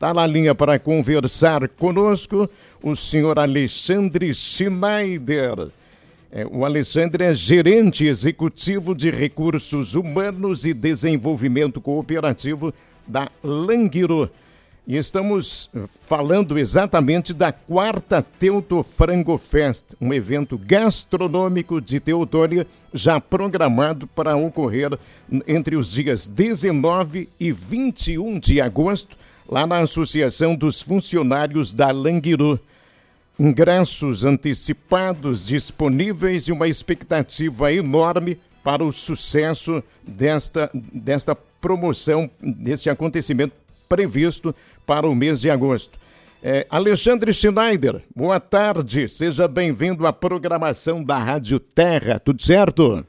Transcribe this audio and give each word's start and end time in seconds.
Está 0.00 0.14
na 0.14 0.26
linha 0.26 0.54
para 0.54 0.78
conversar 0.78 1.68
conosco 1.68 2.48
o 2.82 2.96
senhor 2.96 3.38
Alexandre 3.38 4.32
Schneider. 4.32 5.68
É, 6.32 6.46
o 6.50 6.64
Alexandre 6.64 7.24
é 7.24 7.34
gerente 7.34 8.06
executivo 8.06 8.94
de 8.94 9.10
recursos 9.10 9.94
humanos 9.94 10.64
e 10.64 10.72
desenvolvimento 10.72 11.82
cooperativo 11.82 12.72
da 13.06 13.30
Languiro. 13.44 14.30
E 14.86 14.96
estamos 14.96 15.68
falando 16.00 16.58
exatamente 16.58 17.34
da 17.34 17.52
quarta 17.52 18.22
Teuto 18.22 18.82
Frango 18.82 19.36
Fest, 19.36 19.84
um 20.00 20.14
evento 20.14 20.56
gastronômico 20.56 21.78
de 21.78 22.00
Teutônia 22.00 22.66
já 22.94 23.20
programado 23.20 24.06
para 24.06 24.34
ocorrer 24.34 24.98
entre 25.46 25.76
os 25.76 25.92
dias 25.92 26.26
19 26.26 27.28
e 27.38 27.52
21 27.52 28.38
de 28.38 28.62
agosto 28.62 29.14
lá 29.50 29.66
na 29.66 29.80
Associação 29.80 30.54
dos 30.54 30.80
Funcionários 30.80 31.72
da 31.72 31.90
Languiru. 31.90 32.58
Ingressos 33.38 34.24
antecipados 34.24 35.44
disponíveis 35.44 36.44
e 36.44 36.52
uma 36.52 36.68
expectativa 36.68 37.72
enorme 37.72 38.38
para 38.62 38.84
o 38.84 38.92
sucesso 38.92 39.82
desta, 40.06 40.70
desta 40.74 41.34
promoção, 41.34 42.30
deste 42.40 42.88
acontecimento 42.88 43.54
previsto 43.88 44.54
para 44.86 45.08
o 45.08 45.14
mês 45.14 45.40
de 45.40 45.50
agosto. 45.50 45.98
É, 46.42 46.66
Alexandre 46.70 47.32
Schneider, 47.32 48.02
boa 48.14 48.38
tarde, 48.38 49.08
seja 49.08 49.48
bem-vindo 49.48 50.06
à 50.06 50.12
programação 50.12 51.02
da 51.02 51.18
Rádio 51.18 51.58
Terra, 51.58 52.20
tudo 52.20 52.40
certo? 52.42 53.04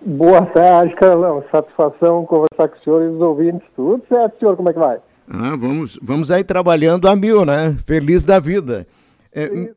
Boa 0.00 0.46
tarde, 0.46 0.94
Carlão, 0.94 1.44
satisfação 1.50 2.24
conversar 2.24 2.68
com 2.68 2.76
o 2.76 2.82
senhor 2.82 3.02
e 3.02 3.06
os 3.08 3.20
ouvintes, 3.20 3.68
tudo 3.76 4.02
certo, 4.08 4.38
senhor, 4.38 4.56
como 4.56 4.70
é 4.70 4.72
que 4.72 4.78
vai? 4.78 4.98
Ah, 5.28 5.56
vamos, 5.56 5.98
vamos 6.02 6.30
aí 6.30 6.44
trabalhando 6.44 7.08
a 7.08 7.16
mil, 7.16 7.44
né? 7.44 7.76
Feliz 7.84 8.24
da 8.24 8.38
vida. 8.38 8.86
É, 9.32 9.48
me, 9.48 9.70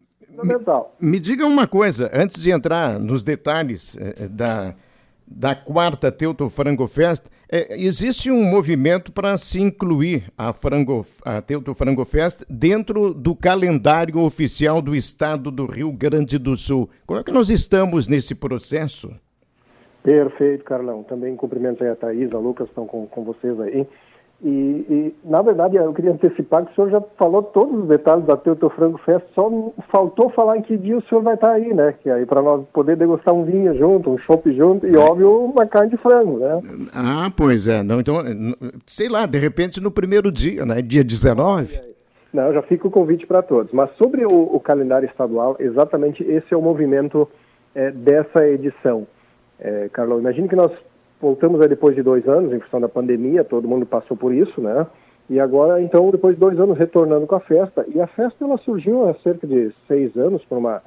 me, 1.00 1.20
diga 1.20 1.46
uma 1.46 1.68
coisa, 1.68 2.10
antes 2.14 2.42
de 2.42 2.52
entrar 2.52 3.00
nos 3.00 3.24
detalhes 3.24 3.98
é, 3.98 4.28
da, 4.28 4.76
da 5.26 5.56
quarta 5.56 6.12
Teuto 6.12 6.50
Frango 6.50 6.88
Fest, 6.88 7.26
é, 7.50 7.80
existe 7.80 8.30
um 8.32 8.44
movimento 8.44 9.12
para 9.12 9.38
se 9.38 9.62
incluir 9.62 10.26
a, 10.38 10.52
Frango, 10.52 11.06
a 11.24 11.42
Teuto 11.42 11.74
Frango 11.74 12.04
Fest 12.04 12.44
dentro 12.50 13.14
do 13.14 13.36
calendário 13.36 14.20
oficial 14.20 14.82
do 14.82 14.96
estado 14.96 15.52
do 15.52 15.66
Rio 15.66 15.92
Grande 15.92 16.38
do 16.38 16.58
Sul. 16.58 16.90
Como 17.06 17.20
é 17.20 17.24
que 17.24 17.32
nós 17.32 17.50
estamos 17.50 18.08
nesse 18.08 18.36
processo? 18.36 19.14
Perfeito, 20.04 20.64
Carlão. 20.64 21.04
Também 21.04 21.36
cumprimento 21.36 21.84
aí 21.84 21.90
a 21.90 21.96
Thaís, 21.96 22.34
a 22.34 22.38
Lucas, 22.38 22.68
estão 22.68 22.86
com, 22.86 23.08
com 23.08 23.24
vocês 23.24 23.60
aí. 23.60 23.88
E, 24.44 24.48
e, 24.50 25.16
na 25.24 25.42
verdade, 25.42 25.78
eu 25.78 25.94
queria 25.94 26.12
antecipar 26.12 26.66
que 26.66 26.72
o 26.72 26.76
senhor 26.76 26.90
já 26.90 27.02
falou 27.18 27.42
todos 27.42 27.84
os 27.84 27.88
detalhes 27.88 28.26
da 28.26 28.36
Teuto 28.36 28.70
Frango 28.70 28.98
Fest, 29.00 29.24
só 29.34 29.50
faltou 29.90 30.30
falar 30.30 30.58
em 30.58 30.62
que 30.62 30.78
dia 30.78 30.98
o 30.98 31.04
senhor 31.04 31.22
vai 31.22 31.36
estar 31.36 31.52
aí, 31.52 31.74
né? 31.74 31.96
Que 32.04 32.10
aí 32.10 32.26
para 32.26 32.42
nós 32.42 32.66
poder 32.74 32.98
degustar 32.98 33.34
um 33.34 33.46
vinho 33.46 33.76
junto, 33.78 34.12
um 34.12 34.18
chopp 34.20 34.52
junto 34.54 34.86
e, 34.86 34.96
óbvio, 34.98 35.46
uma 35.46 35.66
carne 35.66 35.92
de 35.92 35.98
frango, 35.98 36.38
né? 36.38 36.62
Ah, 36.94 37.32
pois 37.36 37.68
é. 37.68 37.82
Não, 37.82 38.00
então, 38.00 38.18
sei 38.86 39.08
lá, 39.08 39.26
de 39.26 39.40
repente 39.40 39.82
no 39.82 39.90
primeiro 39.90 40.32
dia, 40.32 40.66
né? 40.66 40.82
Dia 40.82 41.04
19. 41.04 41.96
Não, 42.34 42.52
já 42.52 42.62
fica 42.64 42.86
o 42.86 42.92
convite 42.92 43.26
para 43.26 43.42
todos. 43.42 43.72
Mas 43.72 43.90
sobre 43.96 44.26
o, 44.26 44.56
o, 44.56 44.60
calendário 44.60 45.08
estadual, 45.08 45.56
exatamente 45.58 46.22
esse 46.24 46.54
é 46.54 46.58
o 46.58 46.62
movimento 46.62 47.28
é, 47.74 47.90
dessa 47.90 48.46
edição. 48.46 49.08
É, 49.58 49.88
Carlão, 49.94 50.20
imagine 50.20 50.50
que 50.50 50.56
nós 50.56 50.72
voltamos 51.20 51.62
aí 51.62 51.68
depois 51.68 51.96
de 51.96 52.04
dois 52.04 52.28
anos, 52.28 52.54
em 52.54 52.60
função 52.60 52.82
da 52.82 52.90
pandemia, 52.90 53.44
todo 53.44 53.68
mundo 53.68 53.86
passou 53.86 54.16
por 54.16 54.34
isso, 54.34 54.62
né? 54.62 54.86
E 55.30 55.40
agora, 55.40 55.82
então, 55.82 56.12
depois 56.12 56.36
de 56.36 56.40
dois 56.40 56.60
anos, 56.60 56.78
retornando 56.78 57.26
com 57.26 57.36
a 57.36 57.40
festa. 57.40 57.86
E 57.94 58.00
a 58.00 58.08
festa, 58.08 58.46
ela 58.46 58.58
surgiu 58.60 59.10
há 59.10 59.14
cerca 59.16 59.48
de 59.48 59.72
seis 59.88 60.16
anos, 60.16 60.44
por 60.46 60.58
uma 60.58 60.84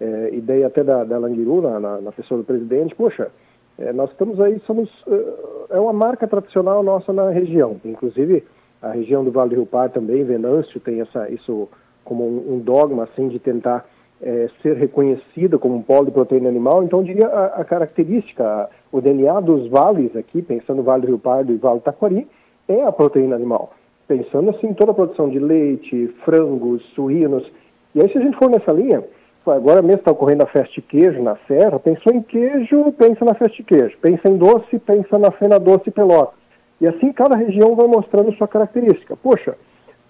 é, 0.00 0.30
ideia 0.32 0.68
até 0.68 0.84
da, 0.84 1.02
da 1.02 1.18
Languiru, 1.18 1.60
na, 1.60 1.80
na, 1.80 2.00
na, 2.00 2.12
pessoa 2.12 2.38
do 2.38 2.44
presidente. 2.44 2.94
Poxa, 2.94 3.30
é, 3.78 3.92
nós 3.92 4.10
estamos 4.10 4.40
aí, 4.40 4.60
somos, 4.60 4.88
é, 5.08 5.76
é 5.76 5.80
uma 5.80 5.92
marca 5.92 6.26
tradicional 6.28 6.82
nossa 6.84 7.12
na 7.12 7.30
região. 7.30 7.80
Inclusive, 7.84 8.44
a 8.80 8.90
região 8.92 9.24
do 9.24 9.32
Vale 9.32 9.50
do 9.50 9.56
Rio 9.56 9.66
Par 9.66 9.90
também, 9.90 10.22
Venâncio, 10.22 10.80
tem 10.80 11.00
essa, 11.00 11.28
isso 11.28 11.68
como 12.04 12.24
um, 12.24 12.54
um 12.54 12.58
dogma, 12.60 13.04
assim, 13.04 13.28
de 13.28 13.40
tentar 13.40 13.84
é, 14.22 14.48
ser 14.62 14.76
reconhecida 14.76 15.58
como 15.58 15.76
um 15.76 15.82
polo 15.82 16.06
de 16.06 16.12
proteína 16.12 16.48
animal, 16.48 16.82
então 16.82 17.00
eu 17.00 17.04
diria 17.04 17.26
a, 17.26 17.60
a 17.60 17.64
característica, 17.64 18.44
a, 18.44 18.68
o 18.92 19.00
DNA 19.00 19.40
dos 19.40 19.68
vales 19.68 20.14
aqui, 20.14 20.42
pensando 20.42 20.82
Vale 20.82 21.02
do 21.02 21.08
Rio 21.08 21.18
Pardo 21.18 21.52
e 21.52 21.56
Vale 21.56 21.80
Taquari, 21.80 22.26
é 22.68 22.82
a 22.82 22.92
proteína 22.92 23.34
animal. 23.34 23.72
Pensando 24.06 24.50
assim, 24.50 24.74
toda 24.74 24.90
a 24.92 24.94
produção 24.94 25.28
de 25.28 25.38
leite, 25.38 26.08
frangos, 26.24 26.82
suínos. 26.94 27.50
E 27.94 28.00
aí 28.00 28.10
se 28.10 28.18
a 28.18 28.20
gente 28.20 28.36
for 28.36 28.50
nessa 28.50 28.72
linha, 28.72 29.04
agora 29.46 29.82
mesmo 29.82 30.00
está 30.00 30.10
ocorrendo 30.10 30.42
a 30.42 30.46
festa 30.46 30.74
de 30.74 30.82
queijo 30.82 31.22
na 31.22 31.36
Serra, 31.48 31.78
pensou 31.78 32.12
em 32.12 32.20
queijo, 32.20 32.92
pensa 32.92 33.24
na 33.24 33.34
festa 33.34 33.56
de 33.56 33.62
queijo. 33.62 33.96
Pensa 34.00 34.28
em 34.28 34.36
doce, 34.36 34.78
pensa 34.80 35.18
na 35.18 35.30
cena 35.38 35.58
doce 35.58 35.90
pelota. 35.90 36.32
E 36.80 36.86
assim 36.86 37.12
cada 37.12 37.36
região 37.36 37.74
vai 37.74 37.86
mostrando 37.86 38.34
sua 38.34 38.48
característica. 38.48 39.16
Poxa, 39.16 39.56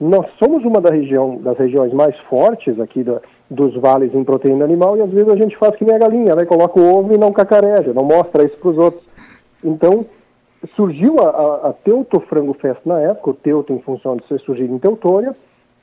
nós 0.01 0.31
somos 0.39 0.65
uma 0.65 0.81
da 0.81 0.91
região, 0.91 1.37
das 1.37 1.59
regiões 1.59 1.93
mais 1.93 2.17
fortes 2.21 2.81
aqui 2.81 3.03
da, 3.03 3.21
dos 3.51 3.75
vales 3.75 4.15
em 4.15 4.25
proteína 4.25 4.65
animal 4.65 4.97
e 4.97 5.03
às 5.03 5.11
vezes 5.11 5.29
a 5.29 5.37
gente 5.37 5.57
faz 5.59 5.77
que 5.77 5.85
nem 5.85 5.95
a 5.95 5.99
galinha, 5.99 6.35
né? 6.35 6.47
Coloca 6.47 6.81
o 6.81 6.99
ovo 6.99 7.13
e 7.13 7.19
não 7.19 7.33
cacareja, 7.33 7.93
não 7.93 8.05
mostra 8.05 8.45
isso 8.45 8.57
para 8.57 8.71
os 8.71 8.79
outros. 8.79 9.05
Então, 9.63 10.07
surgiu 10.75 11.17
a, 11.21 11.29
a, 11.29 11.69
a, 11.69 11.73
Teuto 11.73 12.21
Frango 12.21 12.55
Fest 12.55 12.81
na 12.87 13.01
época, 13.01 13.31
o 13.31 13.35
Teuto 13.35 13.73
em 13.73 13.81
função 13.81 14.17
de 14.17 14.27
ser 14.27 14.41
surgido 14.41 14.75
em 14.75 14.79
Teutônia, 14.79 15.37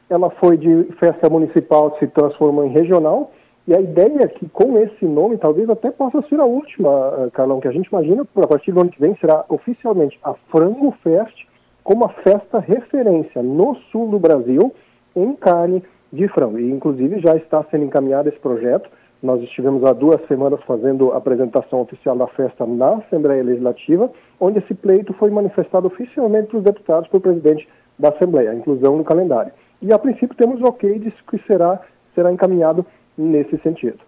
ela 0.09 0.29
foi 0.29 0.57
de 0.57 0.83
festa 0.99 1.29
municipal, 1.29 1.95
se 1.99 2.07
transformou 2.07 2.65
em 2.65 2.69
regional, 2.69 3.31
e 3.67 3.75
a 3.75 3.81
ideia 3.81 4.23
é 4.23 4.27
que 4.27 4.47
com 4.49 4.77
esse 4.79 5.05
nome, 5.05 5.37
talvez 5.37 5.69
até 5.69 5.91
possa 5.91 6.21
ser 6.29 6.39
a 6.39 6.45
última, 6.45 6.89
eh, 7.19 7.29
Carlão, 7.33 7.59
que 7.59 7.67
a 7.67 7.71
gente 7.71 7.87
imagina, 7.87 8.25
a 8.37 8.47
partir 8.47 8.71
do 8.71 8.79
ano 8.79 8.89
que 8.89 9.01
vem, 9.01 9.15
será 9.19 9.43
oficialmente 9.49 10.17
a 10.23 10.33
Frango 10.49 10.91
Fest, 11.03 11.46
como 11.87 12.03
a 12.03 12.09
festa 12.09 12.59
referência 12.59 13.41
no 13.41 13.73
sul 13.89 14.09
do 14.09 14.19
Brasil 14.19 14.73
em 15.15 15.33
carne 15.35 15.81
de 16.11 16.27
frango. 16.27 16.59
E, 16.59 16.69
inclusive, 16.69 17.21
já 17.21 17.33
está 17.37 17.63
sendo 17.71 17.85
encaminhado 17.85 18.27
esse 18.27 18.37
projeto. 18.39 18.89
Nós 19.23 19.41
estivemos 19.41 19.85
há 19.85 19.93
duas 19.93 20.19
semanas 20.27 20.59
fazendo 20.67 21.13
a 21.13 21.17
apresentação 21.17 21.79
oficial 21.79 22.17
da 22.17 22.27
festa 22.27 22.65
na 22.65 22.95
Assembleia 22.95 23.41
Legislativa, 23.41 24.11
onde 24.37 24.59
esse 24.59 24.73
pleito 24.73 25.13
foi 25.13 25.29
manifestado 25.29 25.87
oficialmente 25.87 26.47
para 26.47 26.57
os 26.57 26.63
deputados 26.65 27.07
pelo 27.07 27.21
presidente 27.21 27.65
da 27.97 28.09
Assembleia, 28.09 28.51
a 28.51 28.55
inclusão 28.55 28.97
no 28.97 29.05
calendário. 29.05 29.53
E, 29.81 29.93
a 29.93 29.97
princípio, 29.97 30.35
temos 30.35 30.61
ok 30.61 30.99
de 30.99 31.09
que 31.09 31.41
será, 31.47 31.79
será 32.13 32.33
encaminhado 32.33 32.85
nesse 33.17 33.57
sentido. 33.59 33.99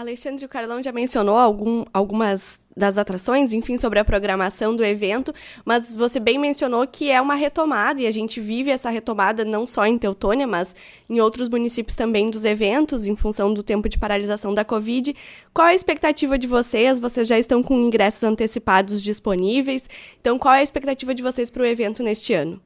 Alexandre, 0.00 0.44
o 0.44 0.48
Carlão 0.48 0.82
já 0.82 0.90
mencionou 0.92 1.36
algum, 1.36 1.84
algumas 1.92 2.58
das 2.74 2.96
atrações, 2.96 3.52
enfim, 3.52 3.76
sobre 3.76 3.98
a 3.98 4.04
programação 4.04 4.74
do 4.74 4.82
evento, 4.82 5.32
mas 5.64 5.94
você 5.94 6.18
bem 6.18 6.38
mencionou 6.38 6.86
que 6.86 7.10
é 7.10 7.20
uma 7.20 7.34
retomada 7.34 8.00
e 8.00 8.06
a 8.06 8.10
gente 8.10 8.40
vive 8.40 8.70
essa 8.70 8.88
retomada 8.88 9.44
não 9.44 9.66
só 9.66 9.84
em 9.84 9.98
Teutônia, 9.98 10.46
mas 10.46 10.74
em 11.08 11.20
outros 11.20 11.48
municípios 11.50 11.96
também 11.96 12.30
dos 12.30 12.46
eventos, 12.46 13.06
em 13.06 13.14
função 13.14 13.52
do 13.52 13.62
tempo 13.62 13.88
de 13.88 13.98
paralisação 13.98 14.54
da 14.54 14.64
Covid. 14.64 15.14
Qual 15.52 15.66
a 15.66 15.74
expectativa 15.74 16.38
de 16.38 16.46
vocês? 16.46 16.98
Vocês 16.98 17.28
já 17.28 17.38
estão 17.38 17.62
com 17.62 17.74
ingressos 17.74 18.24
antecipados 18.24 19.02
disponíveis, 19.02 19.88
então 20.20 20.38
qual 20.38 20.54
é 20.54 20.60
a 20.60 20.62
expectativa 20.62 21.14
de 21.14 21.22
vocês 21.22 21.50
para 21.50 21.62
o 21.62 21.66
evento 21.66 22.02
neste 22.02 22.32
ano? 22.32 22.58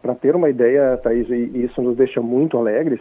Para 0.00 0.14
ter 0.14 0.36
uma 0.36 0.48
ideia, 0.48 0.96
Thaís, 0.98 1.28
e 1.28 1.64
isso 1.64 1.82
nos 1.82 1.96
deixa 1.96 2.22
muito 2.22 2.56
alegres, 2.56 3.00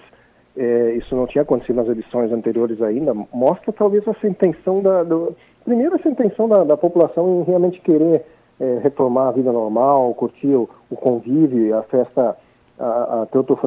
é, 0.60 0.92
isso 0.96 1.16
não 1.16 1.26
tinha 1.26 1.44
acontecido 1.44 1.78
nas 1.78 1.88
edições 1.88 2.34
anteriores 2.34 2.82
ainda, 2.82 3.14
mostra 3.34 3.72
talvez 3.72 4.06
essa 4.06 4.28
intenção 4.28 4.82
da. 4.82 5.04
Do, 5.04 5.34
primeiro, 5.64 5.96
essa 5.96 6.10
intenção 6.10 6.50
da, 6.50 6.66
da 6.66 6.76
população 6.76 7.40
em 7.40 7.44
realmente 7.44 7.80
querer 7.80 8.26
é, 8.60 8.80
retomar 8.84 9.30
a 9.30 9.32
vida 9.32 9.54
normal, 9.54 10.14
curtir 10.16 10.54
o, 10.54 10.70
o 10.90 10.98
convívio, 10.98 11.78
a 11.78 11.84
festa, 11.84 12.36
a, 12.78 13.22
a 13.22 13.26
Teuto 13.28 13.58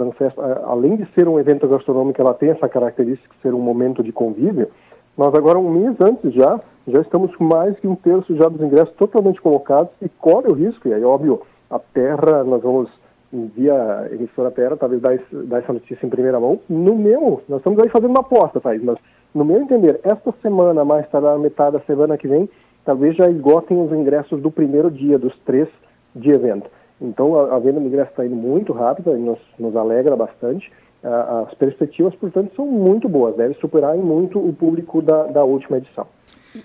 além 0.64 0.96
de 0.96 1.06
ser 1.14 1.26
um 1.26 1.40
evento 1.40 1.66
gastronômico, 1.66 2.20
ela 2.20 2.34
tem 2.34 2.50
essa 2.50 2.68
característica 2.68 3.34
de 3.34 3.40
ser 3.40 3.54
um 3.54 3.60
momento 3.60 4.02
de 4.02 4.12
convívio. 4.12 4.68
Nós 5.16 5.34
agora, 5.34 5.58
um 5.58 5.70
mês 5.70 5.96
antes 5.98 6.34
já, 6.34 6.60
já 6.86 7.00
estamos 7.00 7.34
com 7.36 7.44
mais 7.44 7.78
que 7.80 7.88
um 7.88 7.94
terço 7.94 8.36
já 8.36 8.48
dos 8.48 8.60
ingressos 8.60 8.94
totalmente 8.96 9.40
colocados 9.40 9.90
e 10.02 10.10
corre 10.10 10.48
o 10.48 10.54
risco, 10.54 10.88
e 10.88 10.92
aí, 10.92 11.02
óbvio, 11.02 11.40
a 11.70 11.78
terra, 11.78 12.44
nós 12.44 12.62
vamos 12.62 12.90
via 13.32 14.08
emissora 14.12 14.50
Terra, 14.50 14.76
talvez 14.76 15.00
dar, 15.00 15.18
dar 15.32 15.58
essa 15.58 15.72
notícia 15.72 16.04
em 16.04 16.10
primeira 16.10 16.38
mão. 16.38 16.60
No 16.68 16.94
meu, 16.94 17.42
nós 17.48 17.60
estamos 17.60 17.82
aí 17.82 17.88
fazendo 17.88 18.10
uma 18.10 18.20
aposta, 18.20 18.60
Thaís, 18.60 18.82
mas 18.82 18.98
no 19.34 19.44
meu 19.44 19.60
entender, 19.60 19.98
esta 20.04 20.32
semana, 20.42 20.84
mais 20.84 21.08
tarde, 21.08 21.40
metade 21.40 21.78
da 21.78 21.84
semana 21.84 22.18
que 22.18 22.28
vem, 22.28 22.48
talvez 22.84 23.16
já 23.16 23.28
esgotem 23.30 23.80
os 23.80 23.90
ingressos 23.92 24.42
do 24.42 24.50
primeiro 24.50 24.90
dia, 24.90 25.18
dos 25.18 25.36
três 25.40 25.68
de 26.14 26.30
evento. 26.30 26.70
Então, 27.00 27.38
a, 27.38 27.56
a 27.56 27.58
venda 27.58 27.80
de 27.80 27.86
ingressos 27.86 28.10
está 28.10 28.26
indo 28.26 28.36
muito 28.36 28.72
rápida 28.72 29.12
e 29.12 29.20
nos, 29.20 29.38
nos 29.58 29.74
alegra 29.74 30.14
bastante. 30.14 30.70
as 31.02 31.54
perspectivas, 31.54 32.14
portanto, 32.14 32.52
são 32.54 32.66
muito 32.66 33.08
boas, 33.08 33.34
deve 33.34 33.54
superar 33.54 33.96
em 33.96 34.02
muito 34.02 34.38
o 34.38 34.52
público 34.52 35.00
da, 35.00 35.24
da 35.24 35.42
última 35.42 35.78
edição. 35.78 36.06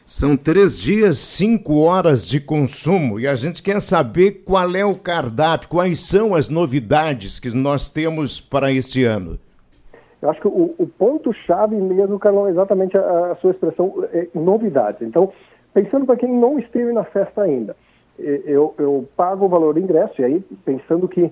São 0.06 0.36
três 0.36 0.80
dias, 0.80 1.18
cinco 1.18 1.82
horas 1.82 2.28
de 2.28 2.40
consumo 2.40 3.20
e 3.20 3.28
a 3.28 3.36
gente 3.36 3.64
quer 3.64 3.82
saber 3.82 4.44
qual 4.44 4.76
é 4.76 4.86
o 4.86 4.96
cardápio, 4.96 5.70
quais 5.70 6.00
são 6.00 6.36
as 6.36 6.50
novidades 6.50 7.40
que 7.40 7.56
nós 7.56 7.90
temos 7.90 8.42
para 8.42 8.72
este 8.72 9.04
ano. 9.04 9.40
Eu 10.22 10.30
acho 10.30 10.42
que 10.42 10.48
o, 10.48 10.76
o 10.78 10.88
ponto-chave 10.88 11.76
mesmo, 11.76 12.20
Carlão, 12.20 12.48
é 12.48 12.52
exatamente 12.52 12.98
a, 12.98 13.32
a 13.32 13.36
sua 13.36 13.52
expressão, 13.52 14.04
é, 14.12 14.28
novidades. 14.34 15.02
Então, 15.02 15.32
pensando 15.74 16.06
para 16.06 16.18
quem 16.18 16.34
não 16.34 16.58
esteve 16.58 16.92
na 16.92 17.04
festa 17.04 17.44
ainda, 17.44 17.76
eu, 18.20 18.74
eu 18.80 19.08
pago 19.16 19.46
o 19.46 19.50
valor 19.50 19.76
do 19.76 19.80
ingresso, 19.80 20.20
e 20.20 20.26
aí 20.26 20.44
pensando 20.66 21.08
que 21.08 21.32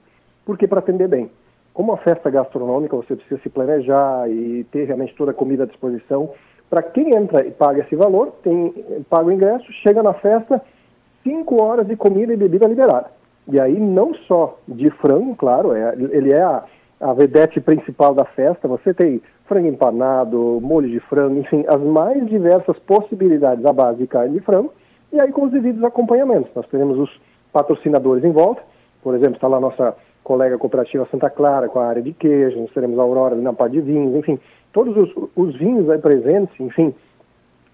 Porque 0.46 0.68
para 0.68 0.78
atender 0.78 1.08
bem. 1.08 1.28
Como 1.72 1.90
uma 1.90 1.98
festa 1.98 2.30
gastronômica, 2.30 2.94
você 2.94 3.16
precisa 3.16 3.40
se 3.42 3.48
planejar 3.48 4.30
e 4.30 4.62
ter 4.70 4.84
realmente 4.84 5.16
toda 5.16 5.32
a 5.32 5.34
comida 5.34 5.64
à 5.64 5.66
disposição. 5.66 6.30
Para 6.70 6.80
quem 6.80 7.12
entra 7.12 7.44
e 7.44 7.50
paga 7.50 7.80
esse 7.80 7.96
valor, 7.96 8.34
tem, 8.44 8.70
paga 9.10 9.26
o 9.26 9.32
ingresso, 9.32 9.66
chega 9.82 10.00
na 10.00 10.14
festa, 10.14 10.62
5 11.24 11.60
horas 11.60 11.88
de 11.88 11.96
comida 11.96 12.32
e 12.32 12.36
bebida 12.36 12.68
liberada. 12.68 13.10
E 13.48 13.58
aí 13.58 13.80
não 13.80 14.14
só 14.28 14.60
de 14.68 14.90
frango, 14.90 15.34
claro, 15.34 15.72
é, 15.74 15.92
ele 16.12 16.32
é 16.32 16.40
a, 16.40 16.62
a 17.04 17.12
vedete 17.12 17.60
principal 17.60 18.14
da 18.14 18.24
festa, 18.24 18.66
você 18.66 18.94
tem 18.94 19.20
frango 19.44 19.68
empanado, 19.68 20.58
molho 20.62 20.88
de 20.88 21.00
frango, 21.00 21.38
enfim, 21.38 21.62
as 21.68 21.78
mais 21.78 22.26
diversas 22.26 22.78
possibilidades 22.78 23.62
à 23.66 23.74
base 23.74 23.98
de 23.98 24.06
carne 24.06 24.38
de 24.38 24.40
frango, 24.40 24.72
e 25.12 25.20
aí 25.20 25.30
com 25.30 25.44
os 25.44 25.52
devidos 25.52 25.84
acompanhamentos. 25.84 26.50
Nós 26.54 26.66
teremos 26.68 26.98
os 26.98 27.10
patrocinadores 27.52 28.24
em 28.24 28.32
volta, 28.32 28.62
por 29.02 29.14
exemplo, 29.14 29.34
está 29.34 29.46
lá 29.46 29.58
a 29.58 29.60
nossa 29.60 29.94
colega 30.22 30.56
cooperativa 30.56 31.06
Santa 31.10 31.28
Clara 31.28 31.68
com 31.68 31.78
a 31.78 31.86
área 31.86 32.00
de 32.00 32.14
queijo, 32.14 32.58
nós 32.58 32.72
teremos 32.72 32.98
a 32.98 33.02
Aurora 33.02 33.36
na 33.36 33.52
parte 33.52 33.74
de 33.74 33.82
vinhos, 33.82 34.16
enfim, 34.16 34.40
todos 34.72 34.96
os, 34.96 35.28
os 35.36 35.54
vinhos 35.58 35.90
aí 35.90 35.98
presentes, 35.98 36.58
enfim, 36.58 36.94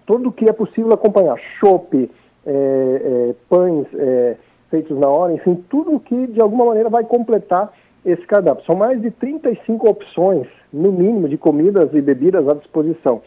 tudo 0.07 0.31
o 0.31 0.33
que 0.33 0.51
é 0.51 0.53
possível 0.53 0.93
acompanhar, 0.93 1.39
chopp, 1.61 2.11
é, 2.45 2.51
é, 2.51 3.35
pães 3.49 3.87
é, 3.95 4.37
feitos 4.69 4.99
na 4.99 5.09
hora, 5.09 5.33
enfim, 5.33 5.55
tudo 5.71 5.95
o 5.95 6.01
que 6.01 6.27
de 6.27 6.41
alguma 6.41 6.65
maneira 6.65 6.91
vai 6.91 7.05
completar 7.05 7.73
esse 8.05 8.23
cardápio. 8.27 8.65
São 8.65 8.77
mais 8.77 9.01
de 9.01 9.11
35 9.11 9.89
opções, 9.89 10.47
no 10.73 10.93
mínimo, 10.93 11.29
de 11.29 11.37
comidas 11.37 11.93
e 11.93 12.01
bebidas 12.01 12.49
à 12.49 12.55
disposição. 12.55 13.23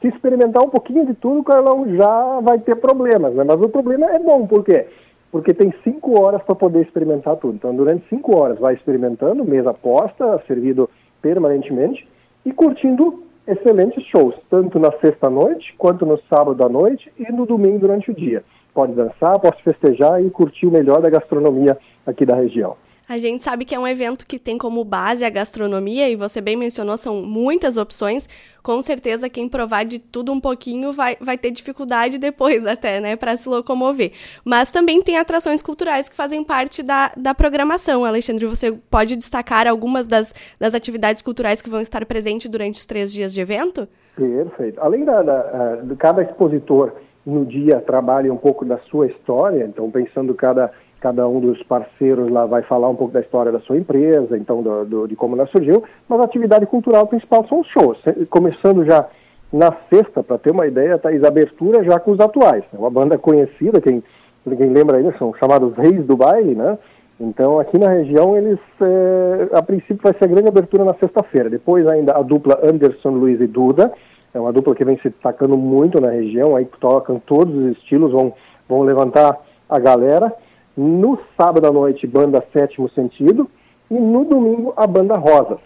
Se 0.00 0.08
experimentar 0.08 0.62
um 0.62 0.70
pouquinho 0.70 1.06
de 1.06 1.14
tudo, 1.14 1.42
Carlão, 1.42 1.84
já 1.96 2.40
vai 2.40 2.58
ter 2.58 2.76
problemas, 2.76 3.34
né? 3.34 3.44
Mas 3.44 3.60
o 3.60 3.68
problema 3.68 4.06
é 4.06 4.18
bom, 4.18 4.46
por 4.46 4.64
quê? 4.64 4.86
Porque 5.30 5.52
tem 5.52 5.74
cinco 5.82 6.20
horas 6.20 6.42
para 6.42 6.54
poder 6.54 6.82
experimentar 6.82 7.36
tudo. 7.36 7.56
Então, 7.56 7.74
durante 7.74 8.08
cinco 8.08 8.38
horas, 8.38 8.58
vai 8.58 8.74
experimentando, 8.74 9.44
mesa 9.44 9.74
posta, 9.74 10.40
servido 10.46 10.88
permanentemente, 11.20 12.08
e 12.44 12.52
curtindo 12.52 13.24
excelentes 13.46 14.04
shows, 14.04 14.36
tanto 14.48 14.78
na 14.78 14.92
sexta-noite, 15.00 15.74
quanto 15.76 16.06
no 16.06 16.18
sábado 16.28 16.62
à 16.64 16.68
noite 16.68 17.10
e 17.18 17.32
no 17.32 17.44
domingo 17.46 17.80
durante 17.80 18.10
o 18.10 18.14
dia. 18.14 18.44
Pode 18.72 18.92
dançar, 18.92 19.38
pode 19.40 19.62
festejar 19.62 20.22
e 20.22 20.30
curtir 20.30 20.66
o 20.66 20.70
melhor 20.70 21.00
da 21.00 21.10
gastronomia 21.10 21.76
aqui 22.06 22.24
da 22.24 22.36
região. 22.36 22.76
A 23.08 23.16
gente 23.16 23.42
sabe 23.42 23.64
que 23.64 23.74
é 23.74 23.78
um 23.78 23.88
evento 23.88 24.26
que 24.26 24.38
tem 24.38 24.58
como 24.58 24.84
base 24.84 25.24
a 25.24 25.30
gastronomia, 25.30 26.10
e 26.10 26.14
você 26.14 26.42
bem 26.42 26.56
mencionou, 26.56 26.98
são 26.98 27.22
muitas 27.22 27.78
opções. 27.78 28.28
Com 28.62 28.82
certeza, 28.82 29.30
quem 29.30 29.48
provar 29.48 29.86
de 29.86 29.98
tudo 29.98 30.30
um 30.30 30.38
pouquinho 30.38 30.92
vai, 30.92 31.16
vai 31.18 31.38
ter 31.38 31.50
dificuldade 31.50 32.18
depois, 32.20 32.66
até, 32.66 33.00
né, 33.00 33.16
para 33.16 33.34
se 33.34 33.48
locomover. 33.48 34.12
Mas 34.44 34.70
também 34.70 35.00
tem 35.00 35.16
atrações 35.16 35.62
culturais 35.62 36.06
que 36.06 36.14
fazem 36.14 36.44
parte 36.44 36.82
da, 36.82 37.10
da 37.16 37.34
programação. 37.34 38.04
Alexandre, 38.04 38.44
você 38.44 38.72
pode 38.72 39.16
destacar 39.16 39.66
algumas 39.66 40.06
das, 40.06 40.34
das 40.60 40.74
atividades 40.74 41.22
culturais 41.22 41.62
que 41.62 41.70
vão 41.70 41.80
estar 41.80 42.04
presentes 42.04 42.50
durante 42.50 42.78
os 42.78 42.84
três 42.84 43.10
dias 43.10 43.32
de 43.32 43.40
evento? 43.40 43.88
Perfeito. 44.14 44.78
Além 44.82 45.06
da, 45.06 45.22
da, 45.22 45.76
de 45.76 45.96
cada 45.96 46.22
expositor 46.22 46.92
no 47.24 47.46
dia 47.46 47.80
trabalha 47.80 48.30
um 48.32 48.36
pouco 48.36 48.66
da 48.66 48.78
sua 48.90 49.06
história, 49.06 49.64
então 49.64 49.90
pensando 49.90 50.34
cada 50.34 50.70
cada 51.00 51.26
um 51.28 51.40
dos 51.40 51.62
parceiros 51.62 52.30
lá 52.30 52.44
vai 52.46 52.62
falar 52.62 52.88
um 52.88 52.94
pouco 52.96 53.12
da 53.12 53.20
história 53.20 53.52
da 53.52 53.60
sua 53.60 53.76
empresa, 53.76 54.36
então 54.36 54.62
do, 54.62 54.84
do, 54.84 55.06
de 55.08 55.14
como 55.14 55.36
ela 55.36 55.46
surgiu, 55.46 55.82
mas 56.08 56.20
a 56.20 56.24
atividade 56.24 56.66
cultural 56.66 57.06
principal 57.06 57.46
são 57.48 57.60
os 57.60 57.68
shows, 57.68 57.98
começando 58.28 58.84
já 58.84 59.06
na 59.52 59.74
sexta, 59.90 60.22
para 60.22 60.38
ter 60.38 60.50
uma 60.50 60.66
ideia, 60.66 60.98
Thaís, 60.98 61.24
abertura 61.24 61.82
já 61.84 61.98
com 61.98 62.10
os 62.10 62.20
atuais, 62.20 62.64
é 62.72 62.76
uma 62.76 62.90
banda 62.90 63.16
conhecida, 63.16 63.80
quem, 63.80 64.02
quem 64.44 64.72
lembra 64.72 64.98
ainda, 64.98 65.16
são 65.18 65.32
chamados 65.34 65.74
Reis 65.76 66.04
do 66.04 66.16
Baile, 66.16 66.54
né? 66.54 66.78
Então 67.20 67.58
aqui 67.58 67.78
na 67.78 67.88
região 67.88 68.36
eles, 68.36 68.60
é, 68.80 69.56
a 69.56 69.62
princípio 69.62 69.98
vai 70.02 70.12
ser 70.12 70.24
a 70.24 70.28
grande 70.28 70.48
abertura 70.48 70.84
na 70.84 70.94
sexta-feira, 70.94 71.50
depois 71.50 71.86
ainda 71.86 72.16
a 72.16 72.22
dupla 72.22 72.60
Anderson, 72.62 73.10
Luiz 73.10 73.40
e 73.40 73.46
Duda, 73.46 73.92
é 74.34 74.38
uma 74.38 74.52
dupla 74.52 74.74
que 74.74 74.84
vem 74.84 74.98
se 74.98 75.08
destacando 75.08 75.56
muito 75.56 76.00
na 76.00 76.10
região, 76.10 76.54
aí 76.54 76.66
tocam 76.78 77.20
todos 77.24 77.54
os 77.54 77.76
estilos, 77.76 78.12
vão, 78.12 78.32
vão 78.68 78.82
levantar 78.82 79.36
a 79.68 79.78
galera, 79.78 80.32
no 80.78 81.18
sábado 81.36 81.66
à 81.66 81.72
noite, 81.72 82.06
banda 82.06 82.44
Sétimo 82.52 82.88
Sentido. 82.90 83.50
E 83.90 83.94
no 83.94 84.24
domingo, 84.24 84.72
a 84.76 84.86
banda 84.86 85.16
Rosas. 85.16 85.58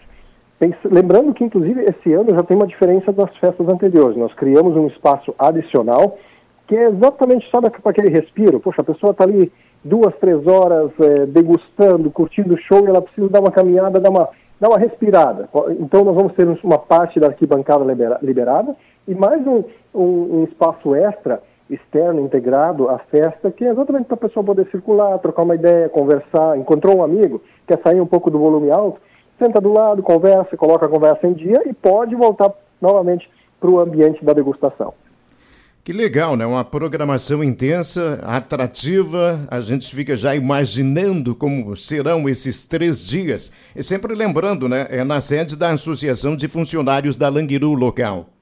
Lembrando 0.85 1.33
que, 1.33 1.43
inclusive, 1.43 1.83
esse 1.83 2.13
ano 2.13 2.33
já 2.33 2.41
tem 2.41 2.57
uma 2.57 2.65
diferença 2.65 3.11
das 3.11 3.29
festas 3.37 3.67
anteriores. 3.67 4.17
Nós 4.17 4.33
criamos 4.33 4.75
um 4.75 4.87
espaço 4.87 5.35
adicional 5.37 6.17
que 6.65 6.75
é 6.75 6.87
exatamente 6.87 7.47
só 7.51 7.61
para 7.61 7.91
aquele 7.91 8.09
respiro. 8.09 8.59
Poxa, 8.59 8.81
a 8.81 8.85
pessoa 8.85 9.11
está 9.11 9.25
ali 9.25 9.51
duas, 9.83 10.15
três 10.15 10.47
horas 10.47 10.89
é, 10.99 11.25
degustando, 11.25 12.09
curtindo 12.09 12.55
o 12.55 12.57
show 12.57 12.83
e 12.83 12.87
ela 12.87 13.01
precisa 13.01 13.29
dar 13.29 13.41
uma 13.41 13.51
caminhada, 13.51 13.99
dar 13.99 14.09
uma, 14.09 14.29
dar 14.59 14.69
uma 14.69 14.79
respirada. 14.79 15.47
Então, 15.79 16.05
nós 16.05 16.15
vamos 16.15 16.33
ter 16.33 16.47
uma 16.63 16.79
parte 16.79 17.19
da 17.19 17.27
arquibancada 17.27 17.83
liberada 18.21 18.75
e 19.07 19.13
mais 19.13 19.45
um, 19.45 19.63
um, 19.93 20.39
um 20.39 20.43
espaço 20.45 20.95
extra 20.95 21.43
externo 21.69 22.21
integrado 22.21 22.89
à 22.89 22.99
festa, 22.99 23.51
que 23.51 23.65
é 23.65 23.71
exatamente 23.71 24.05
para 24.05 24.15
a 24.15 24.17
pessoa 24.17 24.43
poder 24.43 24.67
circular, 24.69 25.17
trocar 25.19 25.43
uma 25.43 25.55
ideia, 25.55 25.89
conversar. 25.89 26.57
Encontrou 26.57 26.97
um 26.97 27.03
amigo, 27.03 27.41
quer 27.67 27.79
sair 27.81 28.01
um 28.01 28.05
pouco 28.05 28.29
do 28.29 28.39
volume 28.39 28.69
alto, 28.69 28.99
senta 29.39 29.59
do 29.59 29.71
lado, 29.71 30.03
conversa, 30.03 30.57
coloca 30.57 30.85
a 30.85 30.89
conversa 30.89 31.27
em 31.27 31.33
dia 31.33 31.61
e 31.65 31.73
pode 31.73 32.15
voltar 32.15 32.51
novamente 32.81 33.29
para 33.59 33.69
o 33.69 33.79
ambiente 33.79 34.23
da 34.23 34.33
degustação. 34.33 34.93
Que 35.83 35.91
legal, 35.91 36.37
né? 36.37 36.45
Uma 36.45 36.63
programação 36.63 37.43
intensa, 37.43 38.19
atrativa. 38.23 39.45
A 39.49 39.59
gente 39.59 39.93
fica 39.93 40.15
já 40.15 40.33
imaginando 40.33 41.35
como 41.35 41.75
serão 41.75 42.29
esses 42.29 42.65
três 42.65 43.05
dias. 43.05 43.51
E 43.75 43.83
sempre 43.83 44.15
lembrando, 44.15 44.69
né? 44.69 44.87
É 44.89 45.03
na 45.03 45.19
sede 45.19 45.57
da 45.57 45.71
Associação 45.71 46.37
de 46.37 46.47
Funcionários 46.47 47.17
da 47.17 47.27
Languiru 47.27 47.73
local 47.73 48.32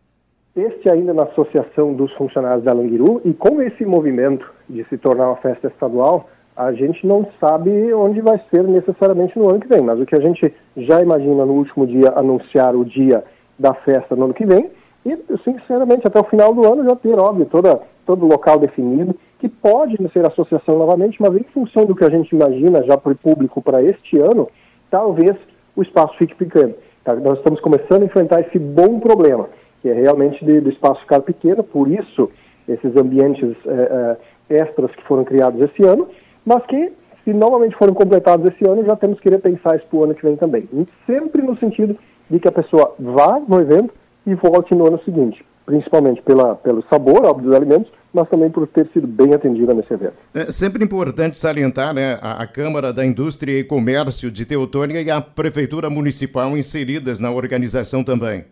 este 0.56 0.90
ainda 0.90 1.14
na 1.14 1.24
Associação 1.24 1.94
dos 1.94 2.12
Funcionários 2.14 2.64
da 2.64 2.74
Languiru, 2.74 3.22
e 3.24 3.34
com 3.34 3.62
esse 3.62 3.86
movimento 3.86 4.52
de 4.70 4.84
se 4.86 4.98
tornar 4.98 5.28
uma 5.28 5.38
festa 5.38 5.68
estadual, 5.68 6.30
a 6.56 6.74
gente 6.74 7.08
não 7.08 7.26
sabe 7.40 7.94
onde 7.94 8.20
vai 8.20 8.40
ser 8.54 8.64
necessariamente 8.64 9.38
no 9.40 9.50
ano 9.50 9.62
que 9.62 9.68
vem, 9.68 9.82
mas 9.82 10.00
o 10.00 10.06
que 10.06 10.16
a 10.16 10.20
gente 10.20 10.54
já 10.76 11.02
imagina 11.02 11.46
no 11.46 11.54
último 11.54 11.88
dia 11.88 12.14
anunciar 12.16 12.76
o 12.76 12.84
dia 12.84 13.24
da 13.58 13.74
festa 13.74 14.16
no 14.16 14.26
ano 14.26 14.34
que 14.34 14.46
vem, 14.46 14.70
e 15.06 15.18
sinceramente 15.44 16.06
até 16.06 16.20
o 16.20 16.26
final 16.26 16.54
do 16.54 16.66
ano 16.72 16.84
já 16.84 16.96
ter, 16.98 17.18
óbvio, 17.18 17.46
toda, 17.46 17.80
todo 18.06 18.26
local 18.26 18.60
definido, 18.60 19.16
que 19.40 19.48
pode 19.48 19.96
ser 20.12 20.28
associação 20.28 20.78
novamente, 20.78 21.20
mas 21.20 21.34
em 21.34 21.44
função 21.46 21.86
do 21.86 21.96
que 21.96 22.04
a 22.04 22.10
gente 22.10 22.36
imagina 22.36 22.84
já 22.84 22.98
para 22.98 23.14
o 23.14 23.18
público 23.18 23.62
para 23.62 23.82
este 23.82 24.20
ano, 24.20 24.50
talvez 24.92 25.36
o 25.76 25.82
espaço 25.82 26.16
fique 26.18 26.36
pequeno. 26.36 26.76
Tá? 27.04 27.16
Nós 27.16 27.38
estamos 27.40 27.60
começando 27.62 28.04
a 28.04 28.06
enfrentar 28.06 28.42
esse 28.42 28.60
bom 28.60 29.00
problema 29.00 29.48
que 29.82 29.90
é 29.90 29.94
realmente 29.94 30.44
do 30.44 30.70
espaço 30.70 31.02
ficar 31.02 31.22
pequeno, 31.22 31.64
por 31.64 31.90
isso 31.90 32.30
esses 32.68 32.96
ambientes 32.96 33.56
é, 33.66 34.18
é, 34.50 34.62
extras 34.62 34.92
que 34.92 35.04
foram 35.04 35.24
criados 35.24 35.60
esse 35.62 35.84
ano, 35.84 36.08
mas 36.46 36.64
que, 36.66 36.92
se 37.24 37.34
novamente 37.34 37.76
forem 37.76 37.94
completados 37.94 38.52
esse 38.52 38.68
ano, 38.68 38.86
já 38.86 38.96
temos 38.96 39.20
que 39.20 39.30
repensar 39.30 39.76
isso 39.76 39.86
para 39.88 40.00
o 40.00 40.04
ano 40.04 40.16
que 40.16 40.24
vem 40.24 40.36
também. 40.36 40.68
E 40.74 40.86
sempre 41.06 41.42
no 41.42 41.58
sentido 41.58 41.98
de 42.30 42.40
que 42.40 42.48
a 42.48 42.52
pessoa 42.52 42.96
vá 43.00 43.40
no 43.48 43.60
evento 43.60 43.94
e 44.26 44.34
volte 44.36 44.74
no 44.76 44.88
ano 44.88 45.00
seguinte, 45.04 45.44
principalmente 45.66 46.22
pela, 46.22 46.56
pelo 46.56 46.84
sabor, 46.90 47.26
óbvio, 47.26 47.50
dos 47.50 47.56
alimentos, 47.56 47.92
mas 48.14 48.30
também 48.30 48.50
por 48.50 48.68
ter 48.68 48.88
sido 48.94 49.08
bem 49.08 49.34
atendida 49.34 49.74
nesse 49.74 49.94
evento. 49.94 50.14
É 50.34 50.52
sempre 50.52 50.84
importante 50.84 51.38
salientar 51.38 51.94
né, 51.94 52.20
a, 52.22 52.44
a, 52.44 52.48
Câmara 52.48 52.94
da 52.94 53.06
Indústria 53.06 53.60
e 53.60 53.64
Comércio 53.64 54.32
de 54.32 54.46
Teutônia 54.46 55.02
e 55.02 55.10
a 55.10 55.22
Prefeitura 55.22 55.90
Municipal 55.90 56.58
inseridas 56.58 57.20
na 57.20 57.32
organização 57.32 58.04
também. 58.04 58.46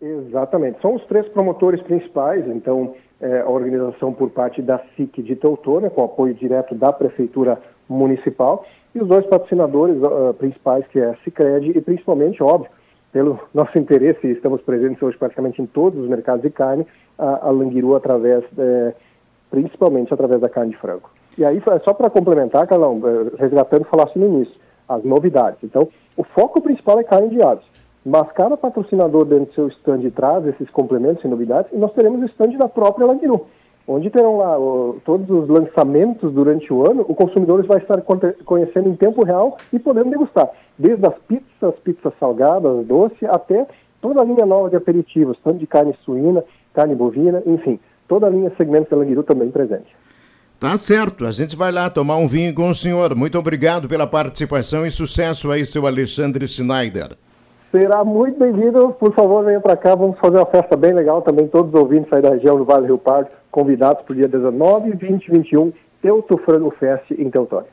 Exatamente. 0.00 0.80
São 0.80 0.94
os 0.94 1.04
três 1.06 1.26
promotores 1.28 1.80
principais, 1.82 2.46
então, 2.46 2.94
é, 3.20 3.40
a 3.40 3.48
organização 3.48 4.12
por 4.12 4.30
parte 4.30 4.60
da 4.60 4.78
SIC 4.94 5.22
de 5.22 5.36
Teutônia, 5.36 5.90
com 5.90 6.04
apoio 6.04 6.34
direto 6.34 6.74
da 6.74 6.92
Prefeitura 6.92 7.58
Municipal, 7.88 8.64
e 8.94 9.00
os 9.00 9.08
dois 9.08 9.26
patrocinadores 9.26 9.96
uh, 10.02 10.32
principais, 10.34 10.86
que 10.88 10.98
é 10.98 11.10
a 11.10 11.16
Cicred 11.16 11.76
e 11.76 11.80
principalmente, 11.82 12.42
óbvio, 12.42 12.70
pelo 13.12 13.38
nosso 13.52 13.78
interesse, 13.78 14.26
estamos 14.26 14.60
presentes 14.62 15.02
hoje 15.02 15.16
praticamente 15.18 15.60
em 15.60 15.66
todos 15.66 16.02
os 16.02 16.08
mercados 16.08 16.42
de 16.42 16.50
carne, 16.50 16.86
a, 17.18 17.46
a 17.46 17.50
Languiru 17.50 17.94
através, 17.94 18.44
é, 18.58 18.94
principalmente 19.50 20.12
através 20.12 20.40
da 20.40 20.48
carne 20.48 20.72
de 20.72 20.78
frango. 20.78 21.10
E 21.38 21.44
aí, 21.44 21.62
só 21.84 21.92
para 21.92 22.08
complementar, 22.08 22.66
Carlão, 22.66 23.00
é, 23.04 23.42
resgatando, 23.42 23.84
falasse 23.84 24.18
no 24.18 24.26
início, 24.26 24.54
as 24.88 25.02
novidades. 25.04 25.58
Então, 25.62 25.88
o 26.16 26.24
foco 26.24 26.62
principal 26.62 26.98
é 26.98 27.04
carne 27.04 27.28
de 27.28 27.42
aves. 27.42 27.66
Mas 28.06 28.30
cada 28.30 28.56
patrocinador 28.56 29.24
dentro 29.24 29.46
do 29.46 29.54
seu 29.54 29.66
stand 29.66 30.08
traz 30.14 30.46
esses 30.46 30.70
complementos 30.70 31.24
e 31.24 31.28
novidades, 31.28 31.72
e 31.72 31.76
nós 31.76 31.92
teremos 31.92 32.22
o 32.22 32.26
stand 32.26 32.56
da 32.56 32.68
própria 32.68 33.04
Languiru, 33.04 33.48
onde 33.84 34.10
terão 34.10 34.36
lá 34.36 34.56
o, 34.56 35.00
todos 35.04 35.28
os 35.28 35.48
lançamentos 35.48 36.32
durante 36.32 36.72
o 36.72 36.88
ano, 36.88 37.04
o 37.08 37.16
consumidor 37.16 37.66
vai 37.66 37.78
estar 37.78 38.00
conhecendo 38.44 38.88
em 38.88 38.94
tempo 38.94 39.24
real 39.24 39.56
e 39.72 39.80
podendo 39.80 40.10
degustar, 40.10 40.48
desde 40.78 41.04
as 41.04 41.14
pizzas, 41.26 41.74
pizzas 41.82 42.12
salgadas, 42.20 42.86
doce, 42.86 43.26
até 43.26 43.66
toda 44.00 44.20
a 44.20 44.24
linha 44.24 44.46
nova 44.46 44.70
de 44.70 44.76
aperitivos, 44.76 45.36
tanto 45.42 45.58
de 45.58 45.66
carne 45.66 45.92
suína, 46.04 46.44
carne 46.72 46.94
bovina, 46.94 47.42
enfim, 47.44 47.80
toda 48.06 48.28
a 48.28 48.30
linha 48.30 48.52
segmentos 48.56 48.88
da 48.88 48.98
Languiru 48.98 49.24
também 49.24 49.50
presente. 49.50 49.96
Tá 50.60 50.76
certo, 50.76 51.26
a 51.26 51.32
gente 51.32 51.56
vai 51.56 51.72
lá 51.72 51.90
tomar 51.90 52.18
um 52.18 52.28
vinho 52.28 52.54
com 52.54 52.70
o 52.70 52.74
senhor. 52.74 53.16
Muito 53.16 53.36
obrigado 53.36 53.88
pela 53.88 54.06
participação 54.06 54.86
e 54.86 54.92
sucesso 54.92 55.50
aí, 55.50 55.64
seu 55.64 55.88
Alexandre 55.88 56.46
Schneider. 56.46 57.16
Será 57.76 58.02
muito 58.02 58.38
bem-vindo. 58.38 58.96
Por 58.98 59.12
favor, 59.12 59.44
venha 59.44 59.60
para 59.60 59.76
cá. 59.76 59.94
Vamos 59.94 60.18
fazer 60.18 60.38
uma 60.38 60.46
festa 60.46 60.74
bem 60.74 60.94
legal 60.94 61.20
também. 61.20 61.46
Todos 61.46 61.74
os 61.74 61.78
ouvintes 61.78 62.10
aí 62.10 62.22
da 62.22 62.30
região 62.30 62.56
do 62.56 62.64
Vale 62.64 62.86
Rio 62.86 62.96
Pardo, 62.96 63.28
convidados 63.50 64.02
para 64.02 64.14
o 64.14 64.16
dia 64.16 64.26
19, 64.26 64.92
20 64.92 65.26
e 65.26 65.30
21, 65.30 65.72
Teuto 66.00 66.38
Frango 66.38 66.70
Fest 66.70 67.10
em 67.10 67.28
Teutônio. 67.28 67.66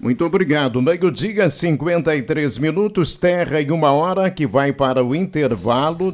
Muito 0.00 0.24
obrigado. 0.24 0.82
Meio-dia, 0.82 1.48
53 1.48 2.58
minutos, 2.58 3.14
terra 3.14 3.60
e 3.60 3.70
uma 3.70 3.92
hora, 3.92 4.28
que 4.28 4.44
vai 4.44 4.72
para 4.72 5.04
o 5.04 5.14
intervalo. 5.14 6.10